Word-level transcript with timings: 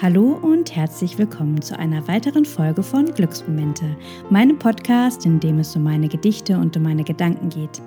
Hallo 0.00 0.38
und 0.40 0.76
herzlich 0.76 1.18
willkommen 1.18 1.60
zu 1.60 1.76
einer 1.76 2.06
weiteren 2.06 2.44
Folge 2.44 2.84
von 2.84 3.06
Glücksmomente, 3.06 3.96
meinem 4.30 4.56
Podcast, 4.56 5.26
in 5.26 5.40
dem 5.40 5.58
es 5.58 5.74
um 5.74 5.82
meine 5.82 6.06
Gedichte 6.06 6.56
und 6.56 6.76
um 6.76 6.84
meine 6.84 7.02
Gedanken 7.02 7.48
geht. 7.48 7.82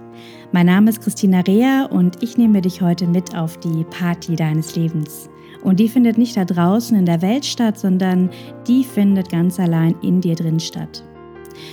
Mein 0.51 0.65
Name 0.65 0.89
ist 0.89 1.01
Christina 1.01 1.39
Rea 1.39 1.85
und 1.85 2.21
ich 2.21 2.37
nehme 2.37 2.61
dich 2.61 2.81
heute 2.81 3.07
mit 3.07 3.33
auf 3.33 3.55
die 3.61 3.85
Party 3.85 4.35
deines 4.35 4.75
Lebens. 4.75 5.29
Und 5.63 5.79
die 5.79 5.87
findet 5.87 6.17
nicht 6.17 6.35
da 6.35 6.43
draußen 6.43 6.97
in 6.97 7.05
der 7.05 7.21
Welt 7.21 7.45
statt, 7.45 7.79
sondern 7.79 8.29
die 8.67 8.83
findet 8.83 9.29
ganz 9.29 9.57
allein 9.57 9.95
in 10.01 10.19
dir 10.19 10.35
drin 10.35 10.59
statt. 10.59 11.05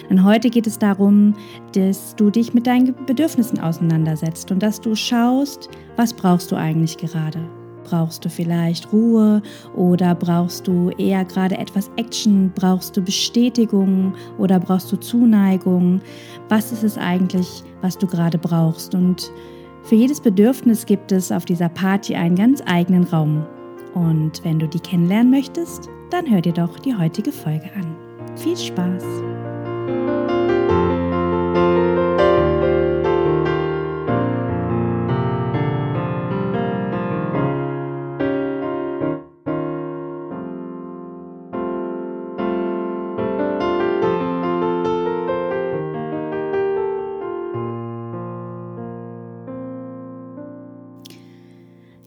Denn 0.08 0.22
heute 0.22 0.50
geht 0.50 0.68
es 0.68 0.78
darum, 0.78 1.34
dass 1.72 2.14
du 2.14 2.30
dich 2.30 2.54
mit 2.54 2.68
deinen 2.68 2.94
Bedürfnissen 3.06 3.58
auseinandersetzt 3.58 4.52
und 4.52 4.62
dass 4.62 4.80
du 4.80 4.94
schaust, 4.94 5.68
was 5.96 6.14
brauchst 6.14 6.52
du 6.52 6.56
eigentlich 6.56 6.96
gerade. 6.96 7.40
Brauchst 7.88 8.22
du 8.22 8.28
vielleicht 8.28 8.92
Ruhe 8.92 9.40
oder 9.74 10.14
brauchst 10.14 10.68
du 10.68 10.90
eher 10.98 11.24
gerade 11.24 11.56
etwas 11.56 11.90
Action? 11.96 12.52
Brauchst 12.54 12.94
du 12.96 13.02
Bestätigung 13.02 14.12
oder 14.36 14.60
brauchst 14.60 14.92
du 14.92 14.96
Zuneigung? 14.96 16.02
Was 16.50 16.70
ist 16.70 16.84
es 16.84 16.98
eigentlich, 16.98 17.64
was 17.80 17.96
du 17.96 18.06
gerade 18.06 18.36
brauchst? 18.36 18.94
Und 18.94 19.32
für 19.84 19.94
jedes 19.94 20.20
Bedürfnis 20.20 20.84
gibt 20.84 21.12
es 21.12 21.32
auf 21.32 21.46
dieser 21.46 21.70
Party 21.70 22.14
einen 22.14 22.36
ganz 22.36 22.62
eigenen 22.66 23.04
Raum. 23.04 23.46
Und 23.94 24.44
wenn 24.44 24.58
du 24.58 24.68
die 24.68 24.80
kennenlernen 24.80 25.30
möchtest, 25.30 25.88
dann 26.10 26.28
hör 26.30 26.42
dir 26.42 26.52
doch 26.52 26.78
die 26.78 26.94
heutige 26.94 27.32
Folge 27.32 27.70
an. 27.74 27.96
Viel 28.36 28.56
Spaß! 28.56 29.04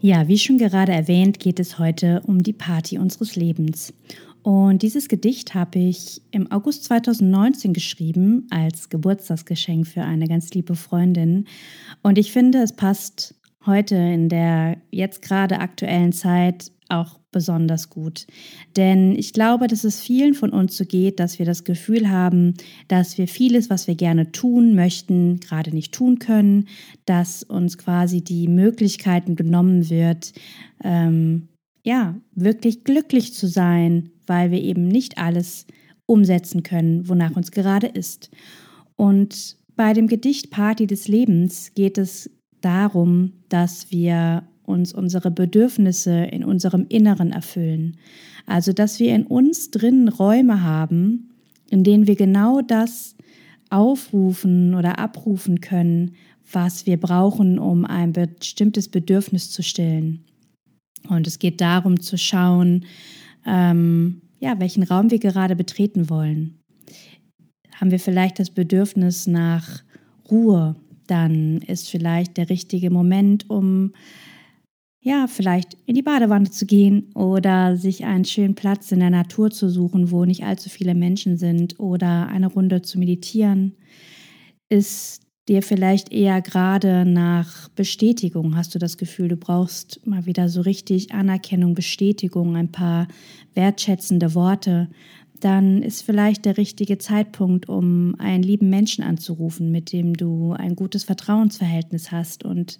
Ja, 0.04 0.28
wie 0.28 0.40
schon 0.40 0.58
gerade 0.58 0.92
erwähnt, 0.92 1.38
geht 1.38 1.60
es 1.60 1.78
heute 1.78 2.24
um 2.26 2.42
die 2.42 2.54
Party 2.54 2.98
unseres 2.98 3.36
Lebens. 3.36 3.94
Und 4.42 4.82
dieses 4.82 5.08
Gedicht 5.08 5.54
habe 5.54 5.78
ich 5.78 6.24
im 6.32 6.52
August 6.52 6.86
2019 6.86 7.72
geschrieben 7.72 8.48
als 8.50 8.90
Geburtstagsgeschenk 8.90 9.86
für 9.86 10.02
eine 10.02 10.28
ganz 10.28 10.50
liebe 10.56 10.74
Freundin. 10.76 11.46
Und 12.02 12.18
ich 12.18 12.32
finde, 12.32 12.64
es 12.64 12.74
passt 12.74 13.36
heute 13.68 13.96
in 13.96 14.28
der 14.28 14.78
jetzt 14.90 15.22
gerade 15.22 15.60
aktuellen 15.60 16.14
Zeit 16.14 16.72
auch 16.90 17.20
besonders 17.32 17.90
gut. 17.90 18.28
Denn 18.76 19.16
ich 19.16 19.34
glaube, 19.34 19.68
dass 19.68 19.84
es 19.84 20.00
vielen 20.00 20.34
von 20.34 20.52
uns 20.52 20.78
so 20.78 20.86
geht, 20.86 21.20
dass 21.20 21.40
wir 21.40 21.46
das 21.46 21.64
Gefühl 21.64 22.10
haben, 22.10 22.54
dass 22.88 23.18
wir 23.18 23.28
vieles, 23.28 23.70
was 23.70 23.88
wir 23.88 23.96
gerne 23.96 24.32
tun 24.32 24.76
möchten, 24.76 25.40
gerade 25.40 25.72
nicht 25.72 25.94
tun 25.94 26.20
können, 26.20 26.68
dass 27.06 27.44
uns 27.44 27.78
quasi 27.78 28.22
die 28.22 28.48
Möglichkeiten 28.48 29.36
genommen 29.36 29.90
wird, 29.90 30.34
ähm, 30.84 31.48
ja, 31.84 32.16
wirklich 32.36 32.84
glücklich 32.84 33.34
zu 33.34 33.48
sein, 33.48 34.12
weil 34.28 34.52
wir 34.52 34.62
eben 34.62 34.88
nicht 34.88 35.18
alles 35.18 35.66
umsetzen 36.06 36.64
können, 36.64 37.08
wonach 37.08 37.36
uns 37.36 37.52
gerade 37.52 37.88
ist. 37.88 38.30
Und 38.96 39.58
bei 39.76 39.94
dem 39.94 40.08
Gedicht 40.08 40.52
Party 40.52 40.86
des 40.86 41.08
Lebens 41.08 41.74
geht 41.74 41.98
es 41.98 42.30
darum, 42.62 43.34
dass 43.50 43.90
wir 43.92 44.44
uns 44.64 44.94
unsere 44.94 45.32
Bedürfnisse 45.32 46.24
in 46.24 46.44
unserem 46.44 46.86
Inneren 46.90 47.32
erfüllen. 47.32 47.98
Also, 48.46 48.74
dass 48.74 49.00
wir 49.00 49.14
in 49.16 49.26
uns 49.26 49.72
drin 49.72 50.08
Räume 50.08 50.64
haben, 50.64 51.30
in 51.70 51.84
denen 51.84 52.08
wir 52.08 52.16
genau 52.16 52.62
das 52.62 53.16
aufrufen 53.70 54.76
oder 54.76 55.00
abrufen 55.00 55.62
können, 55.62 56.16
was 56.52 56.86
wir 56.86 56.98
brauchen, 56.98 57.60
um 57.60 57.86
ein 57.86 58.12
bestimmtes 58.12 58.90
Bedürfnis 58.90 59.52
zu 59.52 59.64
stillen. 59.64 60.26
Und 61.10 61.28
es 61.28 61.40
geht 61.40 61.62
darum 61.62 62.00
zu 62.02 62.18
schauen, 62.18 62.86
ähm, 63.46 64.22
ja, 64.40 64.60
welchen 64.60 64.84
Raum 64.84 65.12
wir 65.12 65.20
gerade 65.20 65.56
betreten 65.56 66.10
wollen. 66.10 66.60
Haben 67.76 67.92
wir 67.92 68.00
vielleicht 68.00 68.40
das 68.40 68.50
Bedürfnis 68.50 69.28
nach 69.28 69.84
Ruhe, 70.30 70.76
dann 71.08 71.58
ist 71.58 71.90
vielleicht 71.90 72.38
der 72.38 72.50
richtige 72.50 72.90
Moment, 72.90 73.50
um 73.50 73.92
ja, 75.04 75.26
vielleicht 75.28 75.78
in 75.88 75.96
die 75.96 76.04
Badewanne 76.04 76.52
zu 76.52 76.68
gehen 76.68 77.12
oder 77.16 77.76
sich 77.76 78.06
einen 78.06 78.24
schönen 78.24 78.54
Platz 78.54 78.92
in 78.92 79.00
der 79.00 79.10
Natur 79.10 79.50
zu 79.50 79.68
suchen, 79.68 80.12
wo 80.12 80.26
nicht 80.26 80.44
allzu 80.44 80.70
viele 80.70 80.94
Menschen 80.94 81.38
sind 81.38 81.80
oder 81.80 82.28
eine 82.28 82.48
Runde 82.48 82.84
zu 82.84 83.00
meditieren. 83.00 83.74
Ist 84.70 85.24
dir 85.48 85.64
vielleicht 85.64 86.12
eher 86.14 86.40
gerade 86.42 87.04
nach 87.06 87.68
Bestätigung? 87.70 88.56
Hast 88.56 88.76
du 88.76 88.80
das 88.80 88.98
Gefühl, 88.98 89.28
du 89.28 89.38
brauchst 89.38 90.06
mal 90.06 90.28
wieder 90.28 90.50
so 90.50 90.62
richtig 90.62 91.12
Anerkennung, 91.12 91.74
Bestätigung, 91.74 92.56
ein 92.56 92.72
paar 92.72 93.08
wertschätzende 93.56 94.36
Worte? 94.36 94.88
dann 95.44 95.82
ist 95.82 96.04
vielleicht 96.04 96.46
der 96.46 96.58
richtige 96.58 96.98
Zeitpunkt, 97.00 97.68
um 97.68 98.16
einen 98.20 98.44
lieben 98.44 98.70
Menschen 98.70 99.04
anzurufen, 99.04 99.72
mit 99.72 99.92
dem 99.92 100.14
du 100.14 100.54
ein 100.54 100.76
gutes 100.76 101.04
Vertrauensverhältnis 101.04 102.12
hast 102.12 102.46
und 102.46 102.80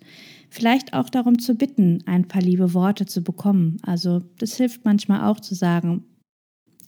vielleicht 0.52 0.94
auch 0.94 1.10
darum 1.10 1.40
zu 1.40 1.56
bitten, 1.56 2.04
ein 2.06 2.28
paar 2.28 2.42
liebe 2.42 2.74
Worte 2.74 3.06
zu 3.06 3.24
bekommen. 3.24 3.78
Also 3.84 4.22
das 4.38 4.58
hilft 4.58 4.86
manchmal 4.86 5.24
auch 5.24 5.40
zu 5.40 5.56
sagen, 5.56 6.04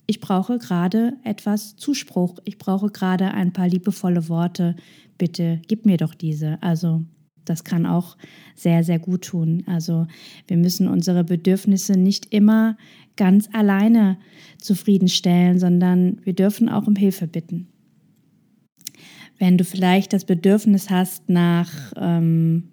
ich 0.05 0.19
brauche 0.19 0.59
gerade 0.59 1.13
etwas 1.23 1.77
Zuspruch, 1.77 2.37
ich 2.43 2.57
brauche 2.57 2.89
gerade 2.89 3.31
ein 3.31 3.53
paar 3.53 3.69
liebevolle 3.69 4.27
Worte, 4.27 4.75
bitte 5.17 5.61
gib 5.67 5.85
mir 5.85 5.95
doch 5.95 6.13
diese. 6.13 6.61
Also 6.61 7.05
das 7.45 7.63
kann 7.63 7.85
auch 7.85 8.17
sehr, 8.53 8.83
sehr 8.83 8.99
gut 8.99 9.23
tun. 9.23 9.63
Also 9.65 10.07
wir 10.47 10.57
müssen 10.57 10.89
unsere 10.89 11.23
Bedürfnisse 11.23 11.93
nicht 11.93 12.33
immer 12.33 12.77
ganz 13.15 13.47
alleine 13.53 14.17
zufriedenstellen, 14.57 15.57
sondern 15.57 16.19
wir 16.25 16.33
dürfen 16.33 16.67
auch 16.67 16.85
um 16.85 16.97
Hilfe 16.97 17.27
bitten. 17.27 17.69
Wenn 19.39 19.57
du 19.57 19.63
vielleicht 19.63 20.11
das 20.11 20.25
Bedürfnis 20.25 20.89
hast 20.89 21.29
nach 21.29 21.93
ähm, 21.95 22.72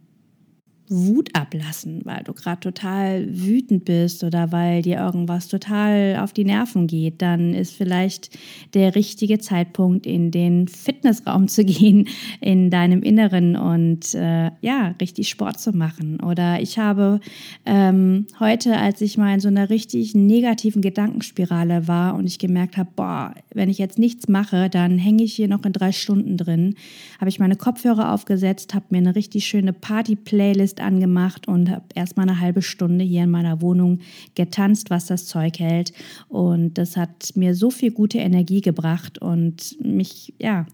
Wut 0.93 1.31
ablassen, 1.37 2.01
weil 2.05 2.25
du 2.25 2.33
gerade 2.33 2.59
total 2.59 3.29
wütend 3.31 3.85
bist 3.85 4.25
oder 4.25 4.51
weil 4.51 4.83
dir 4.83 4.99
irgendwas 4.99 5.47
total 5.47 6.19
auf 6.21 6.33
die 6.33 6.45
Nerven 6.45 6.89
geht, 6.89 7.23
dann 7.23 7.55
ist 7.55 7.75
vielleicht 7.75 8.37
der 8.75 8.97
richtige 8.97 9.39
Zeitpunkt, 9.39 10.05
in 10.05 10.33
den 10.33 10.67
Fitnessraum 10.67 11.47
zu 11.47 11.65
gehen, 11.71 12.09
in 12.41 12.71
deinem 12.71 13.03
Inneren 13.03 13.55
und 13.55 14.15
äh, 14.17 14.51
ja, 14.63 14.97
richtig 15.01 15.29
Sport 15.29 15.61
zu 15.61 15.71
machen. 15.71 16.21
Oder 16.21 16.61
ich 16.61 16.77
habe 16.77 17.21
ähm, 17.65 18.27
heute, 18.41 18.77
als 18.77 19.01
ich 19.01 19.17
mal 19.17 19.35
in 19.35 19.41
so 19.41 19.49
einer 19.49 19.71
richtig 19.71 20.17
negativen 20.17 20.83
Gedankenspirale 20.83 21.87
war 21.87 22.17
und 22.17 22.27
ich 22.27 22.41
gemerkt 22.41 22.77
habe, 22.77 22.91
boah, 22.97 23.35
wenn 23.55 23.69
ich 23.69 23.79
jetzt 23.79 24.01
nichts 24.01 24.27
mache, 24.27 24.69
dann 24.69 24.99
hänge 24.99 25.23
ich 25.23 25.35
hier 25.35 25.47
noch 25.47 25.65
in 25.65 25.73
drei 25.73 25.93
Stunden 25.93 26.37
drin, 26.37 26.75
habe 27.21 27.29
ich 27.29 27.39
meine 27.39 27.55
Kopfhörer 27.55 28.13
aufgesetzt, 28.13 28.75
habe 28.75 28.87
mir 28.91 28.99
eine 28.99 29.15
richtig 29.15 29.47
schöne 29.47 29.73
Party-Playlist 29.73 30.80
angemacht 30.81 31.49
und 31.49 31.71
habe 31.71 31.85
erstmal 31.95 32.29
eine 32.29 32.41
halbe 32.41 32.63
Stunde 32.63 33.05
hier 33.05 33.25
in 33.25 33.31
meiner 33.31 33.61
Wohnung 33.61 34.01
getanzt, 34.35 34.91
was 34.91 35.07
das 35.07 35.27
Zeug 35.27 35.59
hält. 35.59 35.93
Und 36.29 36.79
das 36.79 36.97
hat 36.97 37.33
mir 37.35 37.55
so 37.55 37.71
viel 37.71 37.93
gute 37.93 38.19
Energie 38.19 38.61
gebracht 38.61 39.19
und 39.19 39.77
mich, 39.83 40.35
ja, 40.41 40.67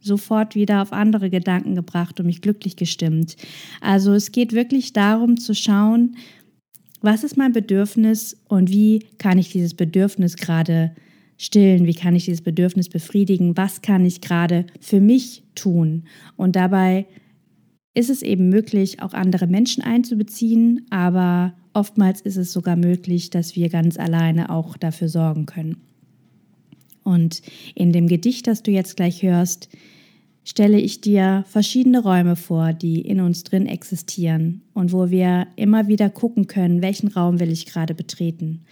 sofort 0.00 0.54
wieder 0.54 0.82
auf 0.82 0.92
andere 0.92 1.30
Gedanken 1.30 1.74
gebracht 1.74 2.18
und 2.20 2.26
mich 2.26 2.40
glücklich 2.40 2.76
gestimmt. 2.76 3.36
Also 3.80 4.12
es 4.12 4.32
geht 4.32 4.52
wirklich 4.52 4.92
darum 4.92 5.36
zu 5.36 5.54
schauen, 5.54 6.16
was 7.02 7.24
ist 7.24 7.36
mein 7.36 7.52
Bedürfnis 7.52 8.36
und 8.48 8.70
wie 8.70 9.06
kann 9.18 9.38
ich 9.38 9.50
dieses 9.50 9.74
Bedürfnis 9.74 10.36
gerade 10.36 10.94
stillen, 11.38 11.86
wie 11.86 11.94
kann 11.94 12.14
ich 12.14 12.26
dieses 12.26 12.42
Bedürfnis 12.42 12.90
befriedigen, 12.90 13.56
was 13.56 13.80
kann 13.80 14.04
ich 14.04 14.20
gerade 14.20 14.66
für 14.80 15.00
mich 15.00 15.42
tun 15.54 16.04
und 16.36 16.56
dabei 16.56 17.06
ist 17.94 18.10
es 18.10 18.22
eben 18.22 18.48
möglich, 18.48 19.02
auch 19.02 19.14
andere 19.14 19.46
Menschen 19.46 19.82
einzubeziehen, 19.82 20.86
aber 20.90 21.54
oftmals 21.74 22.20
ist 22.20 22.36
es 22.36 22.52
sogar 22.52 22.76
möglich, 22.76 23.30
dass 23.30 23.56
wir 23.56 23.68
ganz 23.68 23.98
alleine 23.98 24.50
auch 24.50 24.76
dafür 24.76 25.08
sorgen 25.08 25.46
können. 25.46 25.76
Und 27.02 27.42
in 27.74 27.92
dem 27.92 28.06
Gedicht, 28.06 28.46
das 28.46 28.62
du 28.62 28.70
jetzt 28.70 28.96
gleich 28.96 29.22
hörst, 29.22 29.68
stelle 30.44 30.78
ich 30.78 31.00
dir 31.00 31.44
verschiedene 31.48 32.02
Räume 32.02 32.36
vor, 32.36 32.72
die 32.72 33.00
in 33.00 33.20
uns 33.20 33.44
drin 33.44 33.66
existieren 33.66 34.62
und 34.72 34.92
wo 34.92 35.10
wir 35.10 35.46
immer 35.56 35.88
wieder 35.88 36.10
gucken 36.10 36.46
können, 36.46 36.82
welchen 36.82 37.08
Raum 37.08 37.40
will 37.40 37.50
ich 37.50 37.66
gerade 37.66 37.94
betreten. 37.94 38.62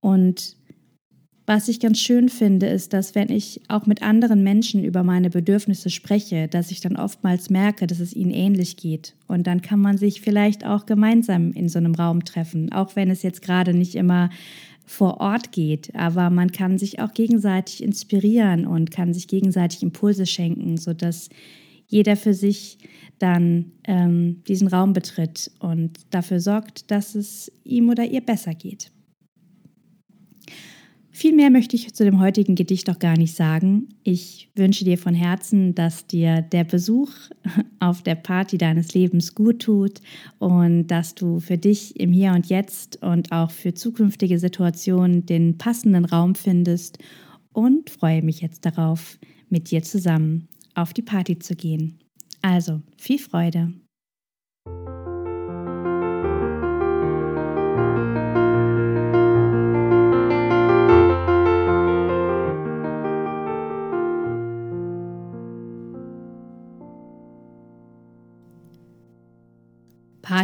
Und 0.00 0.56
was 1.44 1.68
ich 1.68 1.80
ganz 1.80 1.98
schön 1.98 2.28
finde, 2.28 2.66
ist, 2.66 2.92
dass 2.92 3.14
wenn 3.14 3.30
ich 3.30 3.62
auch 3.68 3.86
mit 3.86 4.02
anderen 4.02 4.44
Menschen 4.44 4.84
über 4.84 5.02
meine 5.02 5.28
Bedürfnisse 5.28 5.90
spreche, 5.90 6.46
dass 6.46 6.70
ich 6.70 6.80
dann 6.80 6.96
oftmals 6.96 7.50
merke, 7.50 7.86
dass 7.88 7.98
es 7.98 8.14
ihnen 8.14 8.30
ähnlich 8.30 8.76
geht. 8.76 9.14
Und 9.26 9.46
dann 9.46 9.60
kann 9.60 9.80
man 9.80 9.98
sich 9.98 10.20
vielleicht 10.20 10.64
auch 10.64 10.86
gemeinsam 10.86 11.52
in 11.52 11.68
so 11.68 11.78
einem 11.78 11.94
Raum 11.94 12.24
treffen, 12.24 12.72
auch 12.72 12.94
wenn 12.94 13.10
es 13.10 13.22
jetzt 13.22 13.42
gerade 13.42 13.74
nicht 13.74 13.96
immer 13.96 14.30
vor 14.84 15.20
Ort 15.20 15.52
geht, 15.52 15.94
aber 15.94 16.30
man 16.30 16.52
kann 16.52 16.78
sich 16.78 17.00
auch 17.00 17.12
gegenseitig 17.12 17.82
inspirieren 17.82 18.66
und 18.66 18.90
kann 18.90 19.14
sich 19.14 19.26
gegenseitig 19.26 19.82
Impulse 19.82 20.26
schenken, 20.26 20.76
sodass 20.76 21.28
jeder 21.86 22.16
für 22.16 22.34
sich 22.34 22.78
dann 23.18 23.72
ähm, 23.84 24.42
diesen 24.48 24.68
Raum 24.68 24.92
betritt 24.92 25.50
und 25.60 25.98
dafür 26.10 26.40
sorgt, 26.40 26.90
dass 26.90 27.14
es 27.14 27.50
ihm 27.64 27.88
oder 27.88 28.04
ihr 28.04 28.20
besser 28.20 28.54
geht. 28.54 28.91
Viel 31.14 31.34
mehr 31.34 31.50
möchte 31.50 31.76
ich 31.76 31.94
zu 31.94 32.04
dem 32.04 32.20
heutigen 32.20 32.54
Gedicht 32.54 32.88
auch 32.88 32.98
gar 32.98 33.18
nicht 33.18 33.36
sagen. 33.36 33.90
Ich 34.02 34.48
wünsche 34.56 34.86
dir 34.86 34.96
von 34.96 35.14
Herzen, 35.14 35.74
dass 35.74 36.06
dir 36.06 36.40
der 36.40 36.64
Besuch 36.64 37.10
auf 37.80 38.02
der 38.02 38.14
Party 38.14 38.56
deines 38.56 38.94
Lebens 38.94 39.34
gut 39.34 39.60
tut 39.60 40.00
und 40.38 40.86
dass 40.86 41.14
du 41.14 41.38
für 41.38 41.58
dich 41.58 42.00
im 42.00 42.12
Hier 42.12 42.32
und 42.32 42.46
Jetzt 42.46 43.02
und 43.02 43.30
auch 43.30 43.50
für 43.50 43.74
zukünftige 43.74 44.38
Situationen 44.38 45.26
den 45.26 45.58
passenden 45.58 46.06
Raum 46.06 46.34
findest 46.34 46.96
und 47.52 47.90
freue 47.90 48.22
mich 48.22 48.40
jetzt 48.40 48.64
darauf, 48.64 49.18
mit 49.50 49.70
dir 49.70 49.82
zusammen 49.82 50.48
auf 50.74 50.94
die 50.94 51.02
Party 51.02 51.38
zu 51.38 51.54
gehen. 51.54 51.98
Also, 52.40 52.80
viel 52.96 53.18
Freude! 53.18 53.74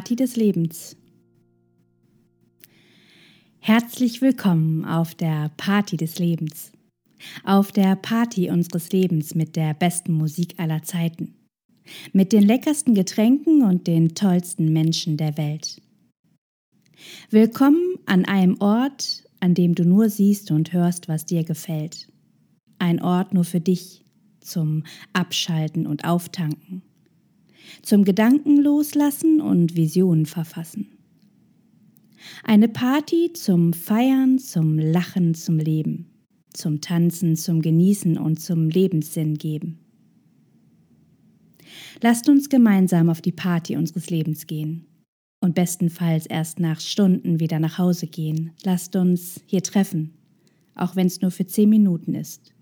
Party 0.08 0.16
des 0.16 0.36
Lebens. 0.36 0.96
Herzlich 3.58 4.22
willkommen 4.22 4.86
auf 4.86 5.14
der 5.14 5.50
Party 5.58 5.98
des 5.98 6.18
Lebens. 6.18 6.72
Auf 7.44 7.72
der 7.72 7.94
Party 7.94 8.48
unseres 8.48 8.90
Lebens 8.90 9.34
mit 9.34 9.54
der 9.54 9.74
besten 9.74 10.14
Musik 10.14 10.54
aller 10.56 10.82
Zeiten. 10.82 11.34
Mit 12.14 12.32
den 12.32 12.42
leckersten 12.42 12.94
Getränken 12.94 13.60
und 13.62 13.86
den 13.86 14.14
tollsten 14.14 14.72
Menschen 14.72 15.18
der 15.18 15.36
Welt. 15.36 15.82
Willkommen 17.28 17.96
an 18.06 18.24
einem 18.24 18.58
Ort, 18.60 19.24
an 19.40 19.52
dem 19.52 19.74
du 19.74 19.84
nur 19.84 20.08
siehst 20.08 20.50
und 20.50 20.72
hörst, 20.72 21.08
was 21.08 21.26
dir 21.26 21.44
gefällt. 21.44 22.08
Ein 22.78 23.02
Ort 23.02 23.34
nur 23.34 23.44
für 23.44 23.60
dich, 23.60 24.06
zum 24.40 24.84
Abschalten 25.12 25.86
und 25.86 26.06
Auftanken 26.06 26.80
zum 27.82 28.04
Gedanken 28.04 28.56
loslassen 28.56 29.40
und 29.40 29.76
Visionen 29.76 30.26
verfassen. 30.26 30.88
Eine 32.44 32.68
Party 32.68 33.32
zum 33.32 33.72
Feiern, 33.72 34.38
zum 34.38 34.78
Lachen, 34.78 35.34
zum 35.34 35.58
Leben, 35.58 36.06
zum 36.52 36.80
Tanzen, 36.80 37.36
zum 37.36 37.62
Genießen 37.62 38.18
und 38.18 38.40
zum 38.40 38.68
Lebenssinn 38.68 39.34
geben. 39.34 39.78
Lasst 42.00 42.28
uns 42.28 42.48
gemeinsam 42.48 43.08
auf 43.10 43.20
die 43.20 43.32
Party 43.32 43.76
unseres 43.76 44.10
Lebens 44.10 44.46
gehen 44.46 44.86
und 45.40 45.54
bestenfalls 45.54 46.26
erst 46.26 46.60
nach 46.60 46.80
Stunden 46.80 47.40
wieder 47.40 47.60
nach 47.60 47.78
Hause 47.78 48.06
gehen. 48.06 48.52
Lasst 48.64 48.96
uns 48.96 49.40
hier 49.46 49.62
treffen, 49.62 50.14
auch 50.74 50.96
wenn 50.96 51.06
es 51.06 51.20
nur 51.20 51.30
für 51.30 51.46
zehn 51.46 51.68
Minuten 51.68 52.14
ist. 52.14 52.52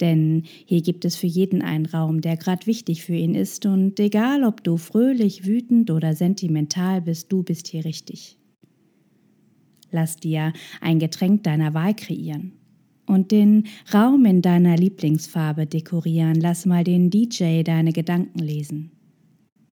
Denn 0.00 0.42
hier 0.66 0.82
gibt 0.82 1.04
es 1.04 1.16
für 1.16 1.26
jeden 1.26 1.62
einen 1.62 1.86
Raum, 1.86 2.20
der 2.20 2.36
gerade 2.36 2.66
wichtig 2.66 3.04
für 3.04 3.14
ihn 3.14 3.34
ist, 3.34 3.64
und 3.66 4.00
egal 4.00 4.44
ob 4.44 4.64
du 4.64 4.76
fröhlich, 4.76 5.46
wütend 5.46 5.90
oder 5.90 6.14
sentimental 6.14 7.00
bist, 7.00 7.30
du 7.30 7.42
bist 7.42 7.68
hier 7.68 7.84
richtig. 7.84 8.38
Lass 9.90 10.16
dir 10.16 10.52
ein 10.80 10.98
Getränk 10.98 11.44
deiner 11.44 11.72
Wahl 11.72 11.94
kreieren 11.94 12.52
und 13.06 13.30
den 13.30 13.68
Raum 13.92 14.24
in 14.24 14.42
deiner 14.42 14.76
Lieblingsfarbe 14.76 15.66
dekorieren. 15.66 16.40
Lass 16.40 16.66
mal 16.66 16.82
den 16.82 17.10
DJ 17.10 17.62
deine 17.62 17.92
Gedanken 17.92 18.40
lesen. 18.40 18.90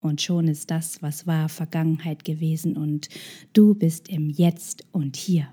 Und 0.01 0.21
schon 0.21 0.47
ist 0.49 0.71
das, 0.71 1.03
was 1.03 1.27
war, 1.27 1.49
Vergangenheit 1.49 2.25
gewesen 2.25 2.77
und 2.77 3.09
du 3.53 3.75
bist 3.75 4.09
im 4.09 4.31
Jetzt 4.31 4.85
und 4.93 5.17
hier 5.17 5.49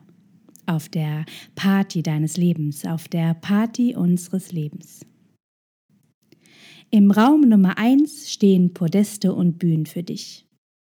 auf 0.69 0.87
der 0.87 1.25
Party 1.55 2.03
deines 2.03 2.37
Lebens, 2.37 2.85
auf 2.85 3.07
der 3.07 3.33
Party 3.33 3.95
unseres 3.95 4.51
Lebens. 4.51 5.05
Im 6.91 7.11
Raum 7.11 7.41
Nummer 7.41 7.77
1 7.77 8.31
stehen 8.31 8.73
Podeste 8.73 9.33
und 9.33 9.59
Bühnen 9.59 9.85
für 9.85 10.03
dich. 10.03 10.45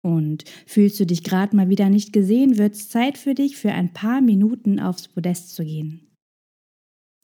Und 0.01 0.43
fühlst 0.65 0.99
du 0.99 1.05
dich 1.05 1.23
gerade 1.23 1.55
mal 1.55 1.69
wieder 1.69 1.89
nicht 1.89 2.13
gesehen, 2.13 2.57
wird 2.57 2.73
es 2.75 2.89
Zeit 2.89 3.17
für 3.17 3.33
dich, 3.33 3.57
für 3.57 3.71
ein 3.71 3.93
paar 3.93 4.21
Minuten 4.21 4.79
aufs 4.79 5.07
Podest 5.07 5.55
zu 5.55 5.63
gehen. 5.63 6.07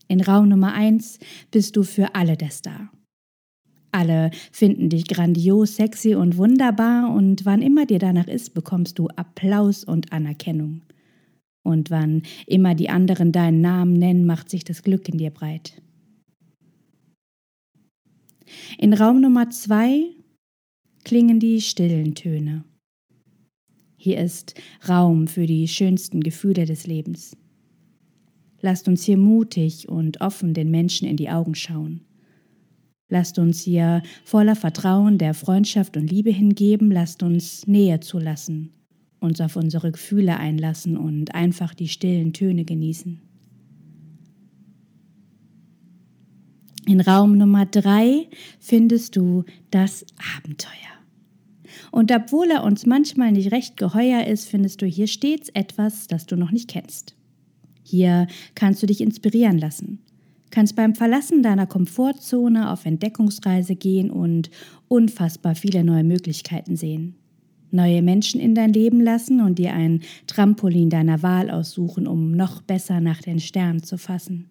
In 0.07 0.21
Raum 0.21 0.49
Nummer 0.49 0.73
1 0.73 1.19
bist 1.51 1.75
du 1.75 1.83
für 1.83 2.15
alle 2.15 2.37
der 2.37 2.51
Star. 2.51 2.91
Alle 3.91 4.29
finden 4.51 4.89
dich 4.89 5.07
grandios, 5.07 5.77
sexy 5.77 6.15
und 6.15 6.37
wunderbar 6.37 7.11
und 7.13 7.45
wann 7.45 7.61
immer 7.61 7.85
dir 7.85 7.97
danach 7.97 8.27
ist, 8.27 8.53
bekommst 8.53 8.99
du 8.99 9.07
Applaus 9.07 9.83
und 9.83 10.11
Anerkennung. 10.11 10.81
Und 11.65 11.89
wann 11.89 12.21
immer 12.45 12.75
die 12.75 12.89
anderen 12.89 13.31
deinen 13.31 13.59
Namen 13.59 13.93
nennen, 13.93 14.27
macht 14.27 14.51
sich 14.51 14.63
das 14.63 14.83
Glück 14.83 15.09
in 15.09 15.17
dir 15.17 15.31
breit. 15.31 15.81
In 18.77 18.93
Raum 18.93 19.19
Nummer 19.19 19.49
zwei 19.49 20.03
klingen 21.03 21.39
die 21.39 21.59
stillen 21.61 22.13
Töne. 22.13 22.63
Hier 23.97 24.19
ist 24.19 24.53
Raum 24.87 25.27
für 25.27 25.47
die 25.47 25.67
schönsten 25.67 26.21
Gefühle 26.21 26.65
des 26.65 26.85
Lebens. 26.85 27.35
Lasst 28.61 28.87
uns 28.87 29.03
hier 29.03 29.17
mutig 29.17 29.89
und 29.89 30.21
offen 30.21 30.53
den 30.53 30.69
Menschen 30.69 31.07
in 31.07 31.17
die 31.17 31.31
Augen 31.31 31.55
schauen. 31.55 32.01
Lasst 33.09 33.39
uns 33.39 33.61
hier 33.61 34.03
voller 34.23 34.55
Vertrauen 34.55 35.17
der 35.17 35.33
Freundschaft 35.33 35.97
und 35.97 36.11
Liebe 36.11 36.29
hingeben, 36.29 36.91
lasst 36.91 37.23
uns 37.23 37.65
Nähe 37.65 38.01
zulassen 38.01 38.75
uns 39.25 39.41
auf 39.41 39.55
unsere 39.55 39.91
Gefühle 39.91 40.37
einlassen 40.37 40.97
und 40.97 41.35
einfach 41.35 41.73
die 41.73 41.89
stillen 41.89 42.31
Töne 42.31 42.63
genießen. 42.63 43.19
In 46.87 47.01
Raum 47.01 47.37
Nummer 47.37 47.65
drei 47.65 48.27
findest 48.59 49.15
du 49.15 49.43
das 49.71 50.05
Abenteuer. 50.37 50.71
Und 51.91 52.11
obwohl 52.11 52.51
er 52.51 52.63
uns 52.63 52.85
manchmal 52.85 53.31
nicht 53.31 53.51
recht 53.51 53.75
geheuer 53.75 54.25
ist, 54.25 54.47
findest 54.47 54.81
du 54.81 54.85
hier 54.85 55.07
stets 55.07 55.49
etwas, 55.49 56.07
das 56.07 56.25
du 56.25 56.35
noch 56.35 56.51
nicht 56.51 56.69
kennst. 56.69 57.15
Hier 57.83 58.27
kannst 58.53 58.83
du 58.83 58.87
dich 58.87 59.01
inspirieren 59.01 59.57
lassen, 59.57 59.99
kannst 60.51 60.75
beim 60.75 60.95
Verlassen 60.95 61.41
deiner 61.41 61.65
Komfortzone 61.65 62.71
auf 62.71 62.85
Entdeckungsreise 62.85 63.75
gehen 63.75 64.11
und 64.11 64.49
unfassbar 64.87 65.55
viele 65.55 65.83
neue 65.83 66.03
Möglichkeiten 66.03 66.75
sehen 66.75 67.15
neue 67.75 68.01
Menschen 68.01 68.39
in 68.39 68.55
dein 68.55 68.73
Leben 68.73 69.01
lassen 69.01 69.41
und 69.41 69.59
dir 69.59 69.73
ein 69.73 70.01
Trampolin 70.27 70.89
deiner 70.89 71.21
Wahl 71.21 71.49
aussuchen, 71.51 72.07
um 72.07 72.31
noch 72.31 72.61
besser 72.61 73.01
nach 73.01 73.21
den 73.21 73.39
Sternen 73.39 73.83
zu 73.83 73.97
fassen. 73.97 74.49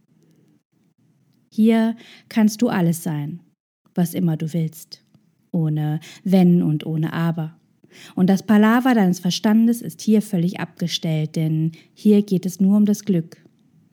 Hier 1.51 1.97
kannst 2.29 2.63
du 2.63 2.69
alles 2.69 3.03
sein, 3.03 3.41
was 3.95 4.15
immer 4.15 4.37
du 4.37 4.53
willst, 4.53 5.05
ohne 5.53 6.01
Wenn 6.25 6.63
und 6.63 6.85
ohne 6.85 7.13
Aber. 7.13 7.57
Und 8.15 8.29
das 8.29 8.43
Palaver 8.43 8.95
deines 8.95 9.21
Verstandes 9.21 9.81
ist 9.81 10.03
hier 10.03 10.21
völlig 10.21 10.59
abgestellt, 10.59 11.37
denn 11.37 11.73
hier 11.93 12.23
geht 12.23 12.45
es 12.45 12.61
nur 12.61 12.77
um 12.77 12.87
das 12.87 13.05
Glück, 13.05 13.37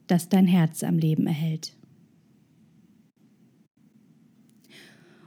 das 0.06 0.28
dein 0.28 0.46
Herz 0.46 0.82
am 0.82 0.98
Leben 0.98 1.26
erhält. 1.26 1.76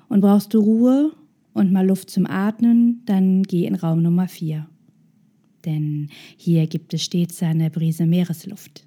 Und 0.09 0.21
brauchst 0.21 0.53
du 0.53 0.59
Ruhe 0.59 1.13
und 1.55 1.71
mal 1.71 1.87
Luft 1.87 2.09
zum 2.11 2.27
Atmen, 2.27 3.01
dann 3.05 3.41
geh 3.41 3.65
in 3.65 3.75
Raum 3.75 4.03
Nummer 4.03 4.27
4. 4.27 4.67
Denn 5.63 6.09
hier 6.37 6.67
gibt 6.67 6.93
es 6.93 7.03
stets 7.03 7.41
eine 7.41 7.71
Brise 7.71 8.05
Meeresluft. 8.05 8.85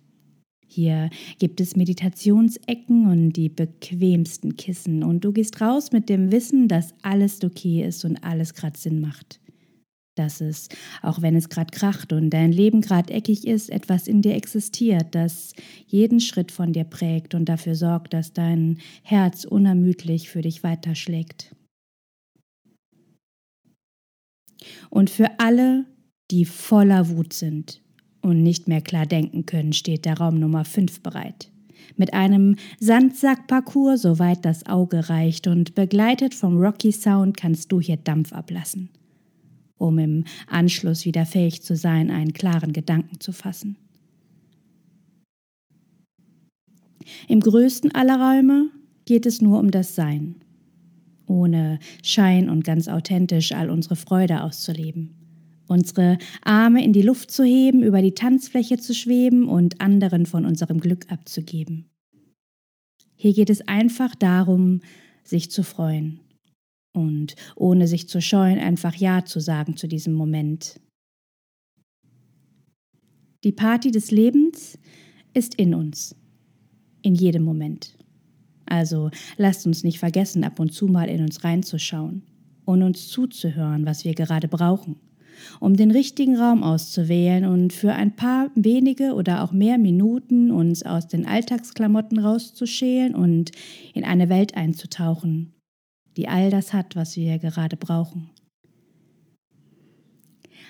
Hier 0.67 1.09
gibt 1.39 1.63
es 1.63 1.77
Meditationsecken 1.77 3.11
und 3.11 3.33
die 3.33 3.49
bequemsten 3.49 4.57
Kissen 4.57 5.03
und 5.03 5.25
du 5.25 5.33
gehst 5.33 5.61
raus 5.63 5.93
mit 5.93 6.11
dem 6.11 6.31
Wissen, 6.31 6.69
dass 6.69 6.93
alles 7.01 7.43
okay 7.43 7.83
ist 7.83 8.05
und 8.05 8.23
alles 8.23 8.53
gerade 8.53 8.79
Sinn 8.79 9.01
macht. 9.01 9.41
Dass 10.15 10.43
es, 10.43 10.69
auch 11.01 11.23
wenn 11.23 11.37
es 11.37 11.49
gerade 11.49 11.71
kracht 11.71 12.13
und 12.13 12.29
dein 12.31 12.53
Leben 12.53 12.83
gerade 12.83 13.15
eckig 13.15 13.47
ist, 13.47 13.71
etwas 13.71 14.07
in 14.07 14.21
dir 14.21 14.35
existiert, 14.35 15.15
das 15.15 15.55
jeden 15.87 16.21
Schritt 16.21 16.53
von 16.53 16.75
dir 16.75 16.85
prägt 16.85 17.35
und 17.35 17.49
dafür 17.49 17.75
sorgt, 17.75 18.13
dass 18.13 18.35
dein 18.35 18.77
Herz 19.03 19.47
unermüdlich 19.47 20.29
für 20.29 20.43
dich 20.43 20.63
weiterschlägt. 20.63 21.55
Und 24.91 25.11
für 25.11 25.39
alle, 25.39 25.87
die 26.31 26.45
voller 26.45 27.09
Wut 27.09 27.33
sind 27.33 27.83
und 28.21 28.43
nicht 28.43 28.69
mehr 28.69 28.81
klar 28.81 29.07
denken 29.07 29.47
können, 29.47 29.73
steht 29.73 30.05
der 30.05 30.19
Raum 30.19 30.39
Nummer 30.39 30.65
5 30.65 31.01
bereit. 31.01 31.51
Mit 31.97 32.13
einem 32.13 32.57
Sandsackparcours, 32.81 34.03
soweit 34.03 34.45
das 34.45 34.67
Auge 34.67 35.09
reicht, 35.09 35.47
und 35.47 35.75
begleitet 35.75 36.35
vom 36.35 36.59
Rocky 36.59 36.93
Sound 36.93 37.37
kannst 37.37 37.73
du 37.73 37.81
hier 37.81 37.97
Dampf 37.97 38.33
ablassen, 38.33 38.91
um 39.79 39.99
im 39.99 40.25
Anschluss 40.49 41.05
wieder 41.05 41.25
fähig 41.25 41.63
zu 41.63 41.77
sein, 41.77 42.11
einen 42.11 42.33
klaren 42.33 42.73
Gedanken 42.73 43.21
zu 43.21 43.33
fassen. 43.33 43.77
Im 47.27 47.41
größten 47.41 47.95
aller 47.95 48.19
Räume 48.21 48.71
geht 49.07 49.25
es 49.25 49.41
nur 49.41 49.59
um 49.59 49.71
das 49.71 49.95
Sein, 49.95 50.37
ohne 51.28 51.78
Schein 52.02 52.49
und 52.49 52.64
ganz 52.64 52.88
authentisch 52.88 53.52
all 53.52 53.70
unsere 53.70 53.97
Freude 53.97 54.42
auszuleben. 54.42 55.14
Unsere 55.68 56.18
Arme 56.42 56.82
in 56.82 56.92
die 56.92 57.02
Luft 57.02 57.30
zu 57.30 57.44
heben, 57.44 57.82
über 57.82 58.00
die 58.00 58.14
Tanzfläche 58.14 58.78
zu 58.78 58.94
schweben 58.94 59.49
und 59.49 59.80
anderen 59.80 60.25
von 60.25 60.47
unserem 60.47 60.80
Glück 60.80 61.11
abzugeben. 61.12 61.90
Hier 63.16 63.35
geht 63.35 63.50
es 63.50 63.66
einfach 63.66 64.14
darum, 64.14 64.80
sich 65.25 65.50
zu 65.50 65.62
freuen 65.62 66.20
und 66.94 67.35
ohne 67.56 67.87
sich 67.87 68.08
zu 68.08 68.23
scheuen, 68.23 68.58
einfach 68.58 68.94
Ja 68.94 69.25
zu 69.25 69.40
sagen 69.40 69.76
zu 69.76 69.88
diesem 69.88 70.14
Moment. 70.14 70.80
Die 73.44 73.52
Party 73.52 73.90
des 73.90 74.11
Lebens 74.11 74.78
ist 75.35 75.54
in 75.56 75.75
uns, 75.75 76.16
in 77.02 77.14
jedem 77.14 77.42
Moment. 77.42 77.98
Also 78.69 79.11
lasst 79.37 79.67
uns 79.67 79.85
nicht 79.85 79.99
vergessen, 79.99 80.45
ab 80.45 80.61
und 80.61 80.73
zu 80.73 80.87
mal 80.87 81.09
in 81.09 81.23
uns 81.23 81.45
reinzuschauen 81.45 82.23
und 82.65 82.83
uns 82.83 83.09
zuzuhören, 83.09 83.87
was 83.87 84.05
wir 84.05 84.15
gerade 84.15 84.47
brauchen, 84.47 84.97
um 85.59 85.77
den 85.77 85.91
richtigen 85.91 86.37
Raum 86.37 86.63
auszuwählen 86.63 87.47
und 87.47 87.73
für 87.73 87.93
ein 87.95 88.15
paar 88.15 88.51
wenige 88.55 89.15
oder 89.15 89.43
auch 89.43 89.53
mehr 89.53 89.79
Minuten 89.79 90.51
uns 90.51 90.83
aus 90.83 91.09
den 91.09 91.27
Alltagsklamotten 91.27 92.19
rauszuschälen 92.19 93.15
und 93.15 93.53
in 93.95 94.05
eine 94.05 94.29
Welt 94.29 94.55
einzutauchen, 94.57 95.55
die 96.17 96.29
all 96.29 96.51
das 96.51 96.73
hat, 96.75 96.95
was 96.95 97.17
wir 97.17 97.39
gerade 97.39 97.77
brauchen. 97.77 98.31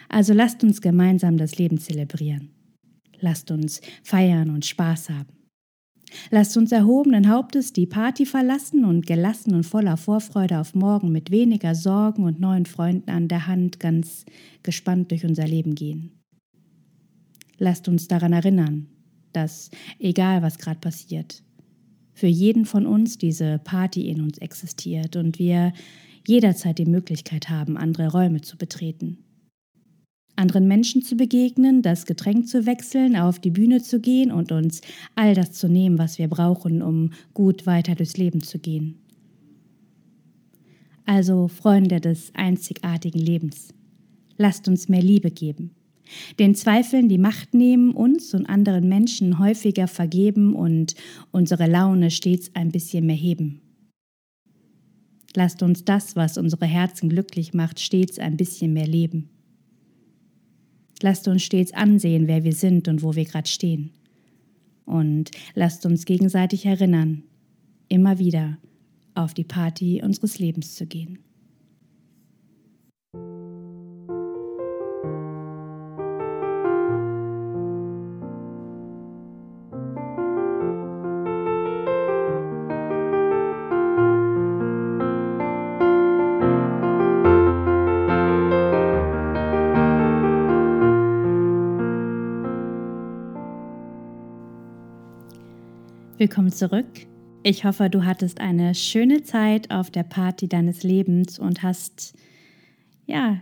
Also 0.08 0.32
lasst 0.32 0.62
uns 0.62 0.80
gemeinsam 0.80 1.36
das 1.36 1.58
Leben 1.58 1.78
zelebrieren. 1.78 2.50
Lasst 3.20 3.50
uns 3.50 3.80
feiern 4.04 4.50
und 4.50 4.64
Spaß 4.64 5.10
haben. 5.10 5.37
Lasst 6.30 6.56
uns 6.56 6.72
erhobenen 6.72 7.28
Hauptes 7.28 7.72
die 7.72 7.86
Party 7.86 8.26
verlassen 8.26 8.84
und 8.84 9.06
gelassen 9.06 9.54
und 9.54 9.64
voller 9.64 9.96
Vorfreude 9.96 10.58
auf 10.58 10.74
morgen 10.74 11.12
mit 11.12 11.30
weniger 11.30 11.74
Sorgen 11.74 12.24
und 12.24 12.40
neuen 12.40 12.66
Freunden 12.66 13.10
an 13.10 13.28
der 13.28 13.46
Hand 13.46 13.80
ganz 13.80 14.24
gespannt 14.62 15.10
durch 15.10 15.24
unser 15.24 15.46
Leben 15.46 15.74
gehen. 15.74 16.12
Lasst 17.58 17.88
uns 17.88 18.08
daran 18.08 18.32
erinnern, 18.32 18.86
dass, 19.32 19.70
egal 19.98 20.42
was 20.42 20.58
gerade 20.58 20.80
passiert, 20.80 21.42
für 22.14 22.26
jeden 22.26 22.64
von 22.64 22.86
uns 22.86 23.18
diese 23.18 23.58
Party 23.58 24.08
in 24.08 24.20
uns 24.20 24.38
existiert 24.38 25.16
und 25.16 25.38
wir 25.38 25.72
jederzeit 26.26 26.78
die 26.78 26.86
Möglichkeit 26.86 27.48
haben, 27.48 27.76
andere 27.76 28.10
Räume 28.10 28.40
zu 28.40 28.56
betreten 28.56 29.18
anderen 30.38 30.68
Menschen 30.68 31.02
zu 31.02 31.16
begegnen, 31.16 31.82
das 31.82 32.06
Getränk 32.06 32.48
zu 32.48 32.64
wechseln, 32.64 33.16
auf 33.16 33.38
die 33.38 33.50
Bühne 33.50 33.82
zu 33.82 34.00
gehen 34.00 34.30
und 34.30 34.52
uns 34.52 34.80
all 35.16 35.34
das 35.34 35.52
zu 35.52 35.68
nehmen, 35.68 35.98
was 35.98 36.18
wir 36.18 36.28
brauchen, 36.28 36.80
um 36.80 37.10
gut 37.34 37.66
weiter 37.66 37.94
durchs 37.94 38.16
Leben 38.16 38.42
zu 38.42 38.58
gehen. 38.58 38.98
Also 41.04 41.48
Freunde 41.48 42.00
des 42.00 42.32
einzigartigen 42.34 43.20
Lebens, 43.20 43.74
lasst 44.36 44.68
uns 44.68 44.88
mehr 44.88 45.02
Liebe 45.02 45.30
geben, 45.30 45.72
den 46.38 46.54
Zweifeln 46.54 47.08
die 47.08 47.18
Macht 47.18 47.54
nehmen, 47.54 47.92
uns 47.92 48.32
und 48.32 48.46
anderen 48.46 48.88
Menschen 48.88 49.38
häufiger 49.38 49.88
vergeben 49.88 50.54
und 50.54 50.94
unsere 51.32 51.66
Laune 51.66 52.10
stets 52.10 52.50
ein 52.54 52.70
bisschen 52.70 53.06
mehr 53.06 53.16
heben. 53.16 53.60
Lasst 55.34 55.62
uns 55.62 55.84
das, 55.84 56.14
was 56.14 56.38
unsere 56.38 56.66
Herzen 56.66 57.08
glücklich 57.08 57.54
macht, 57.54 57.80
stets 57.80 58.18
ein 58.18 58.36
bisschen 58.36 58.72
mehr 58.72 58.86
leben. 58.86 59.30
Lasst 61.02 61.28
uns 61.28 61.42
stets 61.42 61.72
ansehen, 61.72 62.26
wer 62.26 62.44
wir 62.44 62.52
sind 62.52 62.88
und 62.88 63.02
wo 63.02 63.14
wir 63.14 63.24
gerade 63.24 63.48
stehen. 63.48 63.90
Und 64.84 65.30
lasst 65.54 65.84
uns 65.86 66.04
gegenseitig 66.06 66.66
erinnern, 66.66 67.22
immer 67.88 68.18
wieder 68.18 68.58
auf 69.14 69.34
die 69.34 69.44
Party 69.44 70.02
unseres 70.02 70.38
Lebens 70.38 70.74
zu 70.74 70.86
gehen. 70.86 71.18
Willkommen 96.18 96.50
zurück. 96.50 97.06
Ich 97.44 97.64
hoffe, 97.64 97.88
du 97.88 98.04
hattest 98.04 98.40
eine 98.40 98.74
schöne 98.74 99.22
Zeit 99.22 99.70
auf 99.70 99.88
der 99.88 100.02
Party 100.02 100.48
deines 100.48 100.82
Lebens 100.82 101.38
und 101.38 101.62
hast 101.62 102.12
ja 103.06 103.40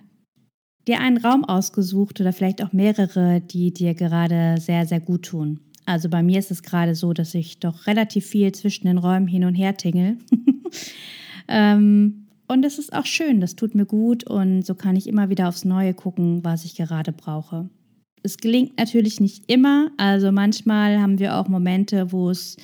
dir 0.86 1.00
einen 1.00 1.16
Raum 1.16 1.46
ausgesucht 1.46 2.20
oder 2.20 2.34
vielleicht 2.34 2.62
auch 2.62 2.74
mehrere, 2.74 3.40
die 3.40 3.72
dir 3.72 3.94
gerade 3.94 4.56
sehr, 4.60 4.84
sehr 4.84 5.00
gut 5.00 5.22
tun. 5.24 5.60
Also 5.86 6.10
bei 6.10 6.22
mir 6.22 6.38
ist 6.38 6.50
es 6.50 6.62
gerade 6.62 6.94
so, 6.94 7.14
dass 7.14 7.34
ich 7.34 7.60
doch 7.60 7.86
relativ 7.86 8.26
viel 8.26 8.52
zwischen 8.52 8.86
den 8.86 8.98
Räumen 8.98 9.26
hin 9.26 9.46
und 9.46 9.54
her 9.54 9.78
tingel. 9.78 10.18
ähm, 11.48 12.26
und 12.46 12.62
es 12.62 12.78
ist 12.78 12.92
auch 12.92 13.06
schön, 13.06 13.40
das 13.40 13.56
tut 13.56 13.74
mir 13.74 13.86
gut 13.86 14.28
und 14.28 14.66
so 14.66 14.74
kann 14.74 14.96
ich 14.96 15.06
immer 15.06 15.30
wieder 15.30 15.48
aufs 15.48 15.64
Neue 15.64 15.94
gucken, 15.94 16.44
was 16.44 16.66
ich 16.66 16.74
gerade 16.74 17.12
brauche. 17.12 17.70
Es 18.26 18.38
gelingt 18.38 18.76
natürlich 18.76 19.20
nicht 19.20 19.44
immer. 19.46 19.92
Also 19.98 20.32
manchmal 20.32 21.00
haben 21.00 21.20
wir 21.20 21.36
auch 21.36 21.46
Momente, 21.46 22.10
wo 22.10 22.28
es 22.28 22.56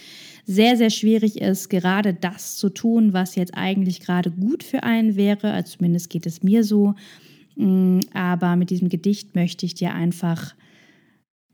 sehr, 0.45 0.77
sehr 0.77 0.91
schwierig 0.91 1.41
ist, 1.41 1.71
gerade 1.71 2.15
das 2.15 2.57
zu 2.57 2.69
tun, 2.69 3.13
was 3.13 3.37
jetzt 3.37 3.55
eigentlich 3.55 4.01
gerade 4.01 4.33
gut 4.33 4.65
für 4.65 4.83
einen 4.83 5.15
wäre. 5.15 5.53
Also 5.53 5.77
zumindest 5.77 6.11
geht 6.11 6.27
es 6.27 6.43
mir 6.43 6.65
so. 6.65 6.95
Mm, 7.55 8.01
aber 8.13 8.57
mit 8.57 8.71
diesem 8.71 8.89
Gedicht 8.89 9.37
möchte 9.37 9.65
ich 9.65 9.75
dir 9.75 9.95
einfach 9.95 10.57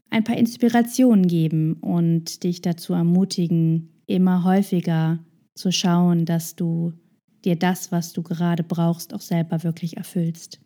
ein 0.09 0.25
paar 0.25 0.39
Inspirationen 0.39 1.27
geben 1.27 1.75
und 1.75 2.45
dich 2.45 2.63
dazu 2.63 2.95
ermutigen, 2.95 3.91
immer 4.07 4.43
häufiger 4.43 5.19
zu 5.55 5.71
schauen, 5.71 6.25
dass 6.25 6.57
du 6.57 6.95
dir 7.45 7.57
das, 7.57 7.93
was 7.93 8.15
du 8.15 8.23
gerade 8.23 8.63
brauchst, 8.63 9.13
auch 9.13 9.21
selber 9.21 9.65
wirklich 9.65 9.99
erfüllst. 9.99 10.61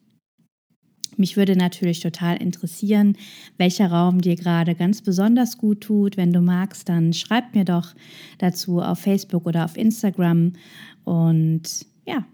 Mich 1.19 1.37
würde 1.37 1.57
natürlich 1.57 2.00
total 2.00 2.37
interessieren, 2.37 3.16
welcher 3.57 3.90
Raum 3.90 4.21
dir 4.21 4.37
gerade 4.37 4.75
ganz 4.75 5.02
besonders 5.02 5.59
gut 5.59 5.83
tut. 5.83 6.16
Wenn 6.16 6.33
du 6.33 6.40
magst, 6.40 6.88
dann 6.88 7.12
schreib 7.12 7.54
mir 7.54 7.64
doch 7.64 7.95
dazu 8.38 8.81
auf 8.81 9.00
Facebook 9.00 9.47
oder 9.47 9.64
auf 9.64 9.76
Instagram. 9.76 10.52
Und 11.04 11.87
ja, 12.07 12.25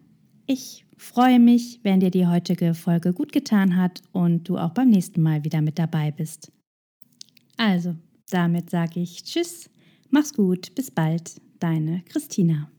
ich 0.47 0.85
freue 0.97 1.38
mich, 1.38 1.80
wenn 1.82 2.00
dir 2.00 2.11
die 2.11 2.26
heutige 2.26 2.75
Folge 2.75 3.12
gut 3.12 3.32
getan 3.32 3.76
hat 3.76 4.02
und 4.12 4.49
du 4.49 4.58
auch 4.58 4.70
beim 4.70 4.90
nächsten 4.90 5.23
Mal 5.23 5.44
wieder 5.44 5.61
mit 5.61 5.78
dabei 5.78 6.11
bist. 6.11 6.50
Also, 7.56 7.97
damit 8.30 8.70
sage 8.70 9.00
ich 9.00 9.25
Tschüss, 9.25 9.70
mach's 10.11 10.32
gut, 10.32 10.75
bis 10.75 10.90
bald, 10.90 11.40
deine 11.58 12.02
Christina. 12.08 12.70